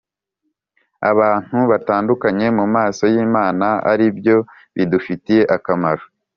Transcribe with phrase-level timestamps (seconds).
[1.11, 4.37] abantu batanduye mu maso y Imana ari byo
[4.75, 6.03] bidufitiye akamaro